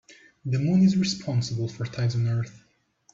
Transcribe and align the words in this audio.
The 0.45 0.57
moon 0.57 0.81
is 0.81 0.97
responsible 0.97 1.67
for 1.67 1.85
tides 1.85 2.15
on 2.15 2.25
earth. 2.27 2.63